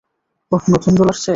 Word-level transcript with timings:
ওহ, 0.51 0.63
নতুন 0.73 0.93
দল 0.95 1.07
আসছে? 1.09 1.29